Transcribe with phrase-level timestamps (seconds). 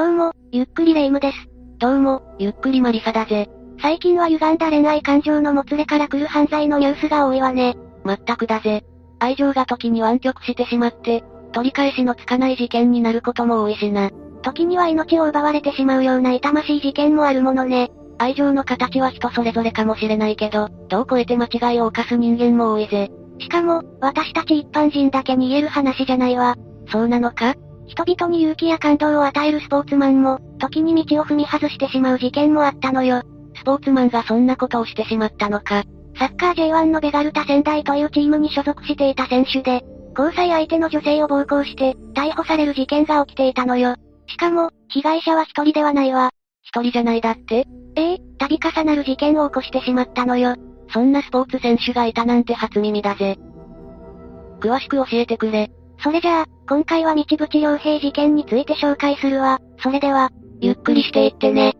[0.00, 1.36] どうも、ゆっくりレ夢ムです。
[1.78, 3.50] どうも、ゆっくりマリサだぜ。
[3.82, 7.76] 最近は歪んだ恋愛感情のもつれから来る犯罪のニュースが多いわね。
[8.02, 8.82] まったくだぜ。
[9.18, 14.08] 愛情が時に湾曲してしまって、取り返しのつかない事件になることも多いしな。
[14.40, 17.90] 時には命を奪われてしまうような痛ましい事件もあるものね。
[18.16, 23.10] 愛情の形は人それぞれかもしれないけど、どう超えて間違いを犯す人間も多いぜ。
[23.38, 26.56] しかも、私たち一般人だけに言える話じゃないわ。
[26.90, 27.54] そうなのか？
[27.90, 33.22] 人々に勇気や感動を与えるスポーツマンも、時に道を踏み外してしまう事件もあったのよ。
[33.56, 35.82] スポーツマンがそんなことをしてしまったのか。
[36.16, 39.82] サッカー J1 のベガルタ仙台というチームに所属していた選手で、
[40.16, 43.96] 交際相手の女性を暴行して、逮捕される事件が起きていたのよ。
[44.28, 46.30] しかも、被害者は一人ではないわ。
[46.62, 47.66] 一人じゃないだって？
[47.96, 50.54] ええ度重なる事件を起こしてしまったのよ。
[50.92, 53.36] そんなスポーツ選手がいたなんて初耳だぜ。
[54.60, 55.70] 詳しく教えてくれ。
[56.02, 59.60] それじゃあ、今回は道淵良平事件について紹介するわ。
[59.82, 61.74] それでは、ゆっくりしていってね。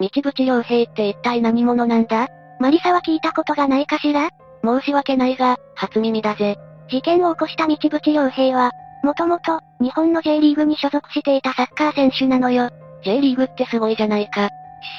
[0.00, 2.28] 道淵良平って一体何者なんだ？
[2.58, 4.30] マリサは聞いたことがないかしら？
[4.64, 6.56] 申し訳ないが、初耳だぜ。
[6.90, 8.72] 事件を起こした道淵良平は、
[9.02, 12.70] もともと、日本の J リーグに所属していたサッカー選手なのよ。
[13.04, 14.48] J リーグってすごいじゃないか。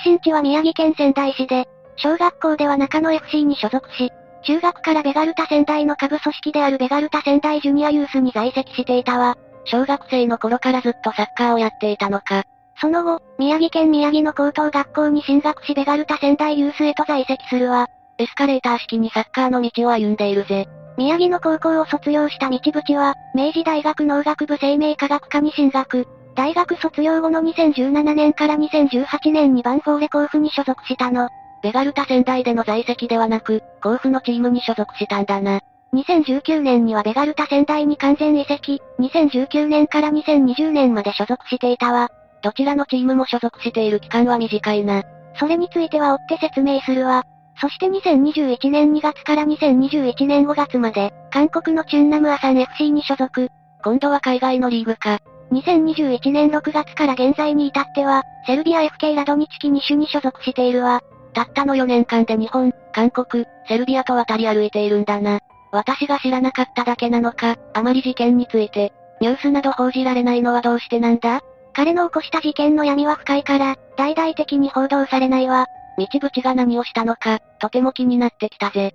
[0.05, 1.67] 出身地は宮城県仙台市で、
[1.97, 4.11] 小学校では中野 FC に所属し、
[4.43, 9.37] 中学からベガルタ仙台の下部組織であるベガルタ仙台ジュニアユースに在籍していたわ。
[9.65, 12.43] 小学生の頃からずっとサッカーをやっていたのか。
[12.79, 17.87] その後、宮城県宮城の高等学校に進学しベガルタ仙台ユースへと在籍するわ。
[18.17, 20.67] エスカレーター式にサッカーの道を歩んでいるぜ。
[20.97, 26.07] 宮城の高校を卒業した道淵は、明治大学農学部生命科学科に進学。
[26.35, 31.29] 大学卒業後の2017年から2018年にバンフォーレ甲府に所属したの。
[31.61, 35.61] ベガルタ仙台での在籍ではなく、甲府のチームに所属したんだな。
[35.93, 42.09] 2019年にはベガルタ仙台に完全移籍、2019年から2020年まで所属していたわ。
[42.41, 45.03] どちらのチームも所属している期間は短いな。
[45.35, 47.23] それについては追って説明するわ。
[47.59, 53.49] そして2021年2月から2021年5月まで、韓国のチュンナムアサン FC に所属。
[53.83, 55.19] 今度は海外のリーグか。
[55.51, 61.01] 2021年6月から現在に至っては、セルビア FK ラドニチキ2種に所属しているわ。
[61.33, 65.39] たったの4年間で日本、韓国、セルビアと渡り歩いているんだな。
[65.71, 71.41] 私が知らなかっただけなのか、あまり事件について、ニュースなど報じられないのはどうしてなんだ？
[71.73, 75.67] 彼の起こした事件の闇は深いから、大々的に報道されないわ。
[75.97, 78.93] 道淵が何をしたのか、とても気になってきたぜ。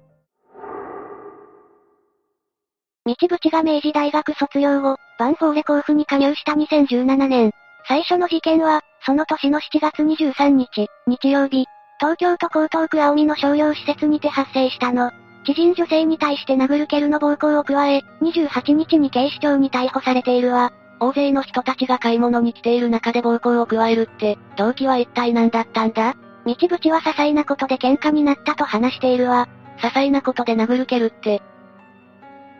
[3.06, 7.53] 道淵が明治大学卒業後、バンフォーレ甲府に加入した2017年。
[7.88, 11.66] 最初の事件は、その年の7月23日、日曜日、
[11.99, 15.12] 東京都江東区青海の商業施設にて発生したの。
[15.47, 20.73] 知人女性に対して殴る蹴るの暴行を加え、28日に警視庁に逮捕されているわ。
[21.01, 26.17] 大勢の人たちが買い物に来ている中で暴行を加えるって、動機は一体何だったんだ？
[26.45, 29.49] 道淵は些細なことで喧嘩になったと話しているわ。
[29.78, 31.43] 些細なことで殴る蹴るって。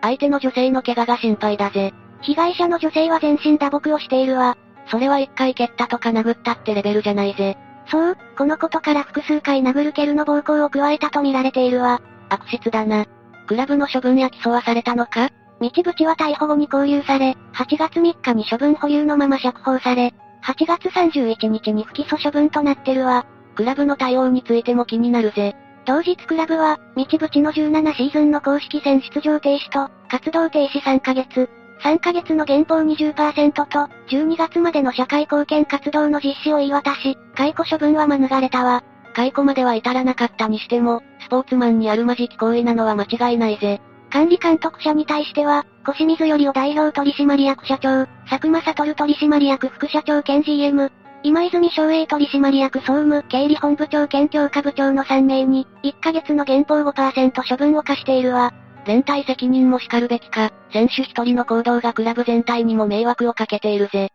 [0.01, 1.93] 相手の女性の怪我が心配だぜ。
[2.23, 4.57] 被害者の女性は全身打撲をしているわ。
[4.91, 7.59] それは一回蹴ったとか殴ったってレベルじゃないぜ。
[7.89, 12.01] そう、このことから複数回殴る蹴るの暴行を加えたと見られているわ。
[12.29, 13.07] 悪質だな。
[13.47, 15.31] クラブの処分や起訴はされたのか？
[15.61, 20.13] 道淵は逮捕後に拘留され、8月3日に処分保留のまま釈放され、
[20.45, 23.25] 8月31日に不起訴処分となってるわ。
[23.55, 25.55] クラブの対応についても気になるぜ。
[25.87, 31.49] 同日クラブは、道淵の17シーズンの公式戦出場停止と、活動停止3ヶ月、
[31.83, 33.65] 3ヶ月の減俸20%と、
[34.09, 38.83] 12月までの社会貢献活動の実施を言い渡し、解雇処分は免れたわ。
[39.15, 43.81] 解雇までは至らなかったにしても、スポーツマンにあるまじき行為なのは間違いないぜ。
[44.11, 50.91] 管理監督者に対しては、小清水よりを代表取締役社長、佐久間悟取締役副社長兼 GM、
[51.23, 58.53] 今泉昭栄取締役総務経理本部長兼強化部長の3名に、1ヶ月の減俸5%処分を課しているわ。
[58.87, 64.11] 連帯責任も叱るべきか、選手一人の行動がクラブ全体にも迷惑をかけているぜ。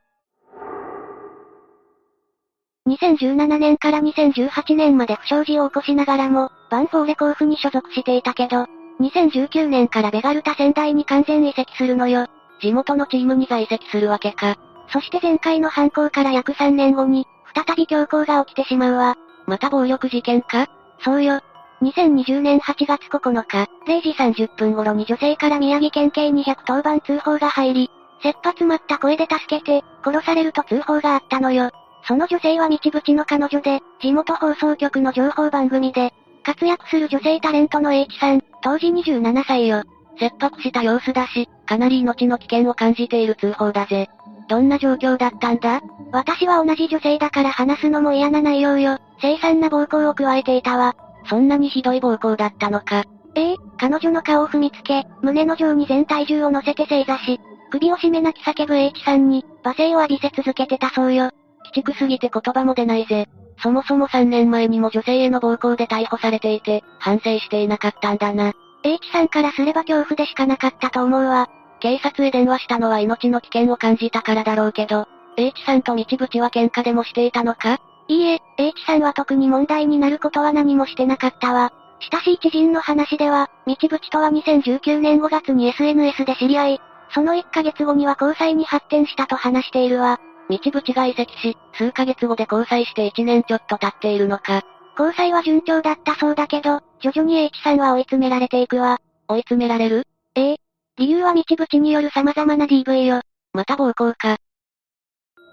[2.88, 8.66] 2017年から2018年まで不祥事を起こしながらも、バンフォーレ甲府に所属していたけど、
[9.02, 12.28] 2019年からベガルタ仙台に完全移籍するのよ。
[12.62, 14.58] 地元のチームに在籍するわけか。
[14.92, 19.16] そして前回の犯行から約3年後に、再び強行が起きてしまうわ。
[19.48, 20.68] また暴力事件か
[21.04, 21.42] そうよ。
[21.82, 27.92] 2020年8月9日、0時30分頃に女性から宮城県警210番通報が入り、
[28.22, 31.72] 切羽詰まった声で助けて、殺されると通報があったのよ。
[32.08, 36.14] その女性は道淵の彼女で、地元放送局の情報番組で、
[36.44, 39.82] 活躍する女性タレントの H さん、当時27歳よ。
[40.20, 44.08] 切迫した様子だし、かなり命の危険を感じている通報だぜ。
[44.48, 45.82] どんな状況だったんだ？
[46.12, 49.00] 私は同じ女性だから話すのも嫌な内容よ。
[49.20, 50.96] 凄惨な暴行を加えていたわ。
[51.26, 53.04] そんなにひどい暴行だったのか。
[53.36, 57.40] ええ彼女の顔を踏みつけ、胸の上に全体重を乗せて正座し、
[57.72, 61.26] 首を絞め泣き叫ぶ H さんに、罵声を浴びせ続けてたそうよ。
[61.26, 61.32] 鬼
[61.74, 63.28] 畜すぎて言葉も出ないぜ。
[63.64, 68.54] そもそも3年前にも女性への暴行で逮捕されていて、反省していなかったんだな。
[68.84, 71.48] H さんからすれば恐怖でしかなかったと思うわ。
[71.80, 75.08] 警察へ電話したのは命の危険を感じたからだろうけど、
[75.38, 77.80] H さんと道淵は喧嘩でもしていたのか？
[78.12, 81.72] いいえ、H さんは特に問題になることは何もしてなかったわ。
[82.12, 86.82] 親しい知人の話では、道淵とは2019年5月に SNS で知り合い、
[87.14, 90.20] その1ヶ月後には交際に発展したと話しているわ。
[90.50, 94.64] 道淵が移籍し、数ヶ月後で交際して1年ちょっと経っているのか。
[95.00, 99.00] 交際は順調だったそうだけど、徐々に H さんは追い詰められていくわ。
[99.30, 100.06] 追い詰められる？
[100.36, 100.58] ええ。
[100.98, 103.22] 理由は道淵による様々な DV よ。
[103.54, 104.36] また暴行か。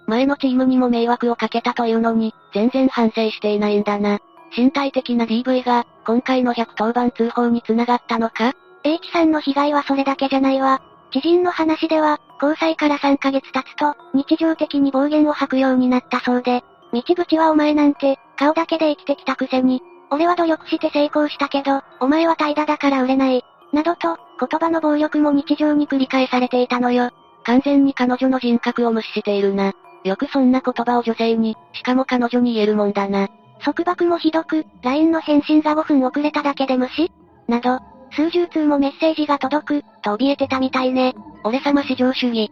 [0.09, 4.21] 前のチームにも迷惑をかけたというのに、全然反省していないんだな。
[4.57, 10.81] 身体的な DV が、今回の110番通報に繋がったのか ?H さんの被害はそれだけじゃないわ。
[11.13, 23.45] 知人の話では、交際から3ヶ月経つと、日常的に暴言を吐くようになったそうで、道淵はお前なんて、顔だけで生きてきたくせに、俺は努力して成功したけど、お前は怠惰だから売れない。
[23.75, 27.11] などと、言葉の暴力も日常に繰り返されていたのよ。
[27.45, 29.75] 完全に彼女の人格を無視しているな。
[30.09, 33.29] よくそんな言葉を女性に、しかも彼女に言えるもんだな。
[33.61, 37.13] 束縛もひどく、LINE の返信が5分遅れただけで無視？
[37.47, 37.81] など、
[38.13, 41.15] 数十通もメッセージが届く、と怯えてたみたいね。
[41.45, 42.51] 俺様至上主義。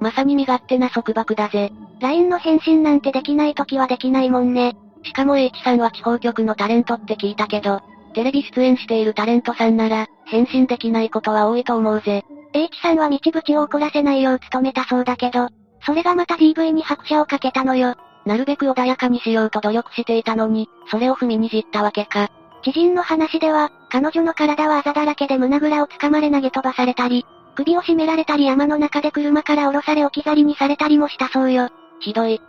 [0.00, 1.72] まさに身勝手な束縛だぜ。
[2.00, 4.76] LINE の返信なんてできない時はできないもんね。
[5.02, 7.80] しかも H さんは地方局のタレントって聞いたけど、
[8.12, 12.24] テレビ出演しているタレントさんなら、返信できないことは多いと思うぜ。
[12.52, 15.48] H さんは道淵を怒らせないよう努めたそうだけど、
[15.86, 17.94] それがまた DV に拍車をかけたのよ。
[18.24, 22.28] なるべく穏やかにしようと努力していたのに、それを踏みにじったわけか。
[22.64, 27.24] 知人の話では、彼女の体はあざだらけで胸ぐらをつかまれ投げ飛ばされたり、
[27.54, 31.68] 首を絞められたり山の中で車から降ろされ置き去りにされたりもしたそうよ。
[32.00, 32.40] ひどい。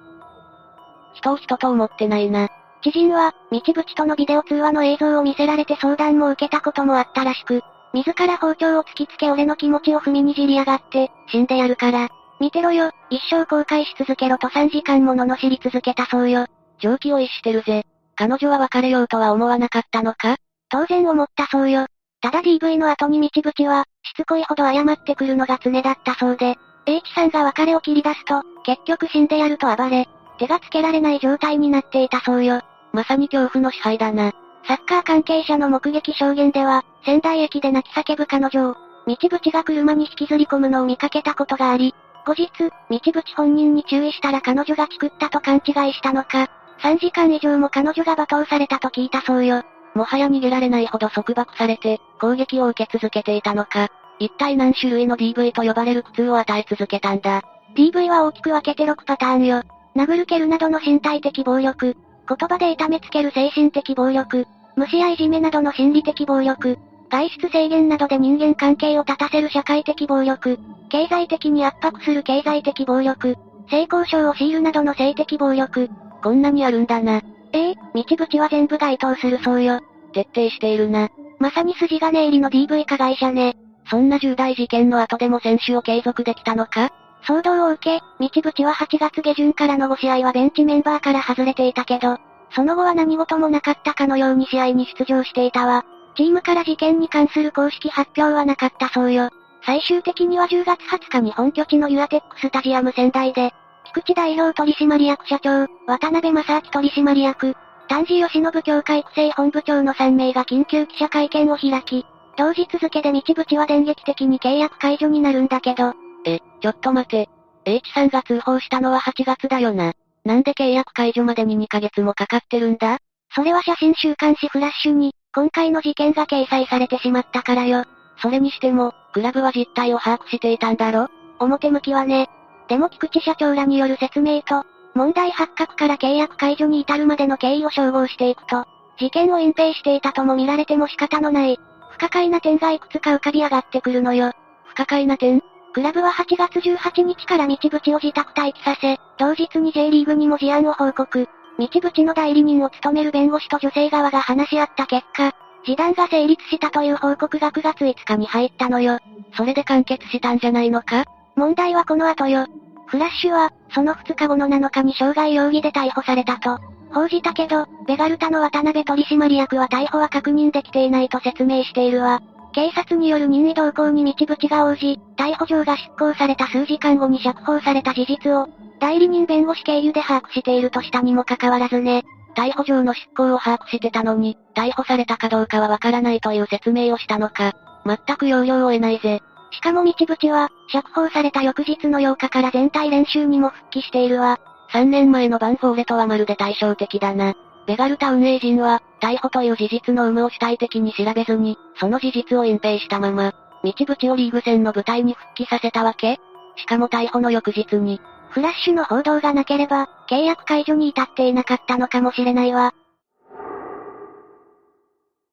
[1.13, 2.49] 人を人と思ってないな。
[2.81, 7.61] 知人は、道淵とのビデオ通話の映像を見せられて相談も受けたこともあったらしく、
[7.93, 12.09] 自ら包丁を突きつけ俺の気持ちを踏みにじりやがって、死んでやるから。
[12.39, 16.45] 見てろよ、一生後悔し続けろと3時間も罵り続けたそうよ。
[16.79, 17.83] 常軌を逸してるぜ。
[18.15, 20.37] 彼女は別れようとは思わなかったのか？
[20.69, 21.87] 当然思ったそうよ。
[22.21, 26.55] ただ DV の後に道淵は、しつこいほど謝ってくるのが常だったそうで、
[26.85, 30.07] H さんが別れを切り出すと、結局死んでやると暴れ、
[30.39, 32.61] 手がつけられない状態になっていたそうよ。
[32.93, 34.33] まさに恐怖の支配だな。
[34.67, 38.75] サッカー関係者の目撃証言では、仙台駅で泣き叫ぶ彼女を、
[39.05, 41.95] 道淵が車に引きずり込むのを見かけたことがあり、
[42.27, 42.49] 後日、
[42.89, 46.49] 道淵本人に注意したら彼女がチクったと勘違いしたのか、
[46.83, 49.63] 3時間以上も彼女が罵倒されたと聞いたそうよ。
[49.95, 53.87] もはや逃げられないほど束縛されて、攻撃を受け続けていたのか。
[54.19, 57.43] 一体何種類の DV と呼ばれる苦痛を与え続けたんだ。
[57.77, 59.63] DV は大きく分けて6パターンよ。
[59.95, 61.95] 殴る蹴るなどの身体的暴力、
[62.27, 64.45] 言葉で痛めつける精神的暴力、
[64.75, 66.77] 無視やいじめなどの心理的暴力、
[67.09, 70.59] 外出制限などで人間関係を立たせる社会的暴力、
[70.89, 73.35] 経済的に圧迫する経済的暴力、
[73.69, 75.89] 性交渉を強いるなどの性的暴力。
[76.21, 77.21] こんなにあるんだな。
[77.53, 79.81] ええ道淵は全部該当するそうよ。
[80.13, 81.09] 徹底しているな。
[81.39, 83.55] まさに筋金入りの DV 加害者ね。
[83.89, 86.91] そんな重大事件の後でも選手を継続できたのか？
[87.25, 92.17] 騒動を受け、道淵は8月下旬からの5試合はベンチメンバーから外れていたけど、
[92.51, 95.85] その後は何事もなかったかのように試合に出場していたわ。
[96.17, 99.29] チームから事件に関する公式発表はなかったそうよ。
[99.63, 103.53] 最終的には10月20日に本拠地のユアテックスタジアム仙台で、
[103.85, 107.55] 菊池代表取締役社長、渡辺正明取締役、
[107.87, 112.05] 丹治義信協会育成本部長の3名が緊急記者会見を開き、
[112.35, 115.93] 同日付で道淵は電撃的に契約解除になるんだけど。
[116.25, 117.29] え、ちょっと待て。
[117.65, 119.93] H さんが通報したのは8月だよな。
[120.23, 122.97] なんで契約解除までに2ヶ月もかかってるんだ？
[123.33, 127.83] それは写真週刊誌フラッシュに、今回の事件が掲載されてしまったからよ。
[128.19, 131.09] それにしても、クラブは実態を把握していたんだろ？
[131.37, 132.27] 表向きはね。
[132.67, 134.63] でも菊池社長らによる説明と、
[134.95, 138.65] 問題発覚から契約解除に至るまでの経緯を照合していくと、
[138.97, 141.59] 事件を隠蔽していたとも見られても仕方のない、
[141.91, 144.31] 不可解な点がいくつか浮かび上がってくるのよ。
[144.65, 145.43] 不可解な点？
[145.71, 151.29] クラブは8月18日から道淵を自宅待機させ、同日に J リーグにも事案を報告。
[151.57, 155.33] 道淵の代理人を務める弁護士と女性側が話し合った結果、
[155.63, 158.99] 示談が成立したという報告が9月5日に入ったのよ。
[159.35, 161.05] それで完結したんじゃないのか？
[161.35, 162.45] 問題はこの後よ。
[162.85, 166.59] フラッシュは、その2日後の7日に傷害容疑で逮捕されたと。
[166.93, 172.21] 報じたけど、ベガルタの渡辺取締役は逮捕は確認できていないと説明しているわ。
[172.53, 178.47] 警察による任意同行に道淵が応じ、逮捕状が執行された数時間後に釈放された事実を、
[178.79, 182.03] 代理人弁護士経由で把握しているとしたにもかかわらずね。
[182.35, 187.53] 逮捕状の執行を把握してたのに、逮捕されたかどうかはわからないという説明をしたのか。
[187.85, 189.21] 全く要領を得ないぜ。
[189.51, 194.39] しかも道淵は、釈放された翌日の8日から全体練習にも復帰しているわ。
[194.71, 197.33] 3年前のバンフォーレとはまるで対照的だな。
[197.65, 206.19] ベガルタ運営陣は、逮捕という事実の有無を主体的に調べずに、その事実を隠蔽したまま、道淵をリーグ戦の舞台に復帰させたわけ？
[206.57, 212.73] しかも逮捕の翌日に、フラッシュの報道がなければ、契約解除に至っていなかったのかもしれないわ。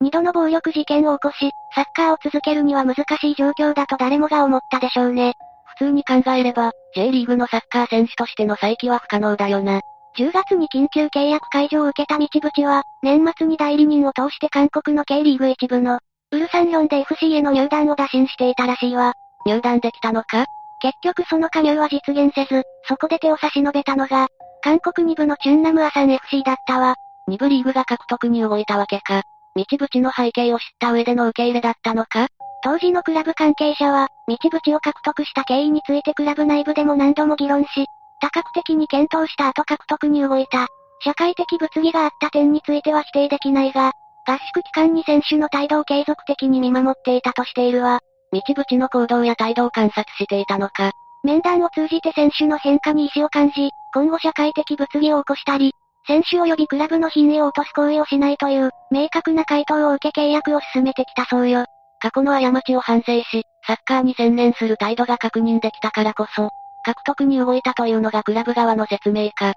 [0.01, 5.35] 二度の暴力事件を起こし、サッカーを続けるには難しい状況だと誰もが思ったでしょうね。
[5.79, 9.81] 普通に考えれば、J リーグのサッカー選手としての再起は不可能だよな。
[10.17, 15.99] 10月に緊急契約解除を受けた道淵は、年末に代理人を通して韓国の K リーグ一部の、
[16.31, 19.15] ウルサンヨンで FC への入団を打診していたらしいわ。
[19.47, 20.47] 入団できたのか？
[20.81, 24.29] 結局その加入は実現せず、そこで手を差し伸べたのが、
[24.63, 26.97] 韓国2部のチュンナムアサン FC だったわ。
[27.29, 29.23] 2部リーグが獲得に動いたわけか。
[29.57, 32.29] 道淵の背景を知った上での受け入れだったのか
[32.63, 37.87] 当時のクラブ関係者は、道淵を獲得した経緯についてクラブ内部でも何度も議論し、
[38.21, 40.67] 多角的に検討した後獲得に動いた。
[41.01, 43.93] 社会的物議があった点については否定できないが、
[44.27, 48.01] 合宿期間に選手の態度を継続的に見守っていたとしているわ。
[48.43, 50.93] 道淵の行動や態度を観察していたのか。
[51.23, 55.73] 面談を通じて選手の変化に意思を感じ、今後社会的物議を起こしたり、
[56.07, 61.65] 選手及びクラブの品位を落とす行為をしないという、明確な回答を受け契約を進めてきたそうよ。
[62.01, 66.51] 過去の過ちを反省し、サッカーに専念する態度が確認できたからこそ、
[66.85, 69.55] 獲得に動いたというのがクラブ側の説明か。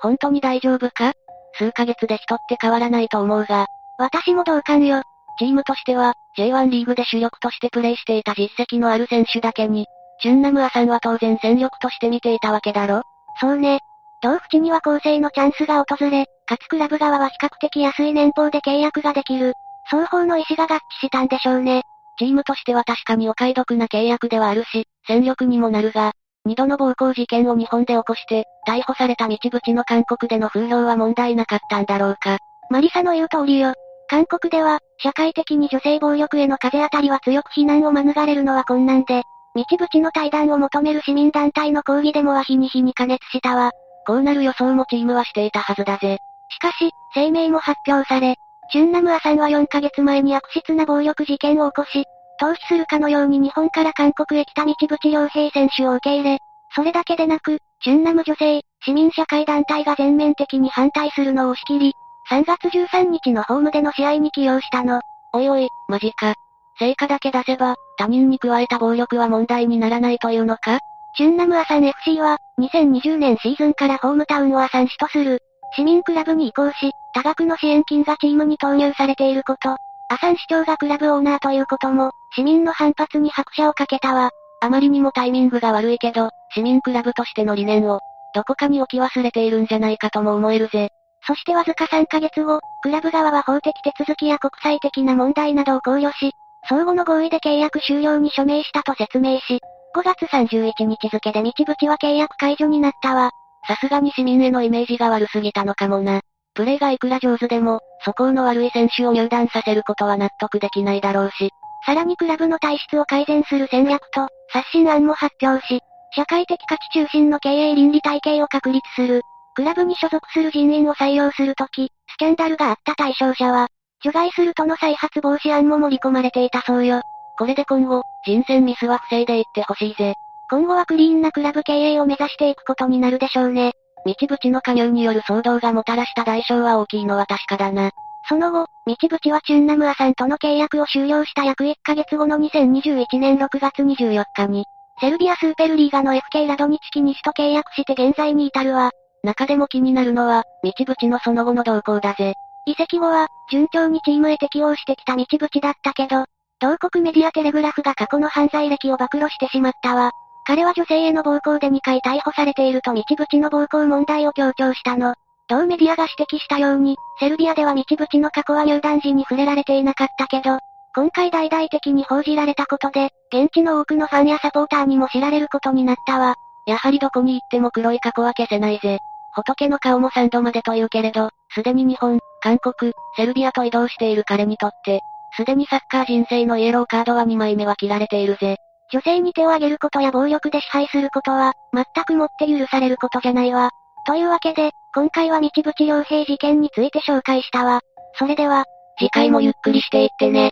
[0.00, 1.12] 本当に大丈夫か？
[1.54, 3.66] 数ヶ月で人って変わらないと思うが。
[3.96, 5.02] 私も同感よ。
[5.38, 9.86] チームとしては、J1 リーグで主力としてプレーしていた実績のある選手だけに、
[10.20, 13.02] チュンナムアさんは当然戦力として見ていたわけだろ？
[13.40, 13.80] そうね。
[14.22, 19.54] 同淵には構成のチャンスが訪れ、かつクラブ側は比較的安い年俸で契約ができる。
[19.90, 21.82] 双方の意思が合致したんでしょうね。
[22.18, 26.12] チームとしては確かにお買い得な契約ではあるし、戦力にもなるが、
[26.44, 32.38] 二度の暴行事件を日本で起こして、逮捕された道淵の韓国での風評は問題なかったんだろうか。
[32.70, 33.74] マリサの言う通りよ。
[34.12, 39.22] 韓国では、社会的に女性暴力への風当たりは強く非難を免れるのは困難で、
[39.54, 43.70] 道淵の対談を求める市民団体の抗議デモは日に日に加熱したわ。
[44.06, 46.18] こうなる予想もチームはしていたはずだぜ。
[46.50, 48.36] しかし、声明も発表され、
[48.70, 52.04] チュンナムアさんは4ヶ月前に悪質な暴力事件を起こし、
[52.38, 56.38] 投資するかのように日本から韓国へ来た道淵良平選手を受け入れ、
[56.74, 61.94] それだけでなく、チュンナム女性、市民社会団体が全面的に反対するのを押し切り、
[62.32, 65.02] 3月13日のホームでの試合に起用したの。
[65.34, 66.32] おいおい、マジか。
[66.78, 70.78] 成果だけ出せば、他人に加えた暴力は問題にならないというのか？
[71.14, 75.40] チュンナムアサン FC は、2020年シーズンからホームタウンをアサン市とする、
[75.76, 79.76] 市民クラブに移行し、多額の支援金がチームに投入されていること、
[80.08, 84.30] アサン市長がクラブオーナーということも、市民の反発に拍車をかけたわ。
[84.62, 88.00] あまりにもタイミングが悪いけど、市民クラブとしての理念を、
[88.34, 90.88] どこかに置き忘れているんじゃないかとも思えるぜ。
[91.26, 96.32] そしてわずか3ヶ月後、クラブ側は法的手続きや国際的な問題などを考慮し、
[96.68, 99.60] 相互の合意で契約終了に署名したと説明し、
[99.94, 103.30] 5月31日付で道淵は契約解除になったわ。
[103.66, 106.20] さすがに市民へのイメージが悪すぎたのかもな。
[106.54, 111.50] プレーがいくら上手でも、素行の悪い選手を入団させることは納得できないだろうし。
[111.86, 115.80] さらにクラブの体質を改善する戦略と、刷新案も発表し、
[116.14, 119.22] 社会的価値中心の経営倫理体系を確立する。
[119.54, 123.68] クラブに所属する人員を採用するとき、スキャンダルがあった対象者は、
[124.04, 127.02] 除外するとの再発防止案も盛り込まれていたそうよ。
[127.38, 130.14] これで今後、人選ミスは防いでいってほしいぜ。
[130.50, 133.72] 今後はクリーンなクラブ経営を目指していくことになるでしょうね。
[134.04, 137.90] 道淵の加入による騒動がもたらした代償は大きいのは確かだな。
[138.28, 144.64] その後、道淵はチュンナムアさんとの契約を終了した約1ヶ月後の2021年6月24日に、
[145.00, 148.90] セルビアスーペルリーガの FK ラドニチキ西と契約して現在に至るわ。
[149.24, 152.34] 中でも気になるのは、道淵のその後の動向だぜ。
[152.66, 156.24] 移籍後は、順調にチームへ適応してきた道淵だったけど、
[156.60, 160.10] 同国メディアテレグラフが過去の犯罪歴を暴露してしまったわ。
[160.44, 165.14] 彼は女性への暴行で2回逮捕されていると道淵の暴行問題を強調したの。
[165.48, 170.58] 同メディアが指摘したように、セルビアでは道淵の過去は入団時に触れられていなかったけど、
[170.94, 176.34] 今回大々的に報じられたことで、現地の多くのファンやサポーターにも知られることになったわ。
[176.66, 178.98] やはりどこに行っても黒い過去は消せないぜ。
[179.32, 185.00] 仏の顔も3度までと言うけれど、すでに日本、韓国、セルビアと移動している彼にとって、
[185.36, 188.56] すでにサッカー人生のイエローカードは2枚目は切られているぜ。
[188.92, 193.70] 女性に手を挙げることや暴力で支配することは、全くもって許されることじゃないわ。
[194.06, 197.80] というわけで、今回は道淵良平事件について紹介したわ。
[198.18, 198.64] それでは、
[198.98, 200.50] 次回もゆっくりしていってね。